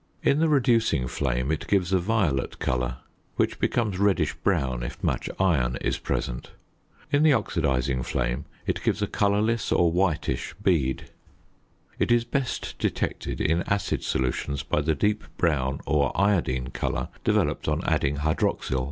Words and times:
In 0.23 0.39
the 0.39 0.49
reducing 0.49 1.07
flame 1.07 1.51
it 1.51 1.67
gives 1.67 1.93
a 1.93 1.99
violet 1.99 2.57
colour, 2.57 2.97
which 3.35 3.59
becomes 3.59 3.99
reddish 3.99 4.33
brown 4.33 4.81
if 4.81 5.03
much 5.03 5.29
iron 5.39 5.77
is 5.79 5.99
present. 5.99 6.53
In 7.11 7.21
the 7.21 7.33
oxidising 7.33 8.03
flame 8.03 8.45
it 8.65 8.81
gives 8.83 9.03
a 9.03 9.07
colourless 9.07 9.71
or 9.71 9.91
whitish 9.91 10.55
bead. 10.63 11.11
It 11.99 12.11
is 12.11 12.23
best 12.23 12.79
detected 12.79 13.39
in 13.39 13.61
acid 13.67 14.03
solutions 14.03 14.63
by 14.63 14.81
the 14.81 14.95
deep 14.95 15.23
brown 15.37 15.81
or 15.85 16.11
iodine 16.19 16.71
colour 16.71 17.09
developed 17.23 17.67
on 17.67 17.83
adding 17.85 18.15
hydroxyl. 18.17 18.79